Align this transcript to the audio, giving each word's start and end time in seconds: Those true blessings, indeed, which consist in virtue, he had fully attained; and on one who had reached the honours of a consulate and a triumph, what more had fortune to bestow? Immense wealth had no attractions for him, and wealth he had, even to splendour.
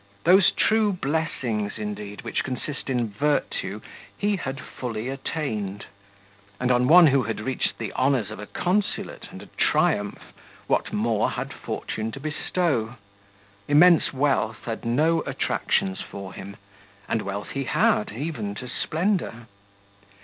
Those 0.23 0.49
true 0.49 0.93
blessings, 0.93 1.73
indeed, 1.77 2.23
which 2.23 2.43
consist 2.43 2.89
in 2.89 3.07
virtue, 3.07 3.81
he 4.17 4.35
had 4.37 4.59
fully 4.59 5.09
attained; 5.09 5.85
and 6.59 6.71
on 6.71 6.87
one 6.87 7.05
who 7.05 7.21
had 7.25 7.39
reached 7.39 7.77
the 7.77 7.93
honours 7.93 8.31
of 8.31 8.39
a 8.39 8.47
consulate 8.47 9.27
and 9.29 9.43
a 9.43 9.49
triumph, 9.57 10.33
what 10.65 10.91
more 10.91 11.29
had 11.29 11.53
fortune 11.53 12.11
to 12.13 12.19
bestow? 12.19 12.95
Immense 13.67 14.11
wealth 14.11 14.63
had 14.65 14.85
no 14.85 15.21
attractions 15.27 16.01
for 16.01 16.33
him, 16.33 16.55
and 17.07 17.21
wealth 17.21 17.49
he 17.51 17.65
had, 17.65 18.11
even 18.11 18.55
to 18.55 18.67
splendour. 18.67 19.45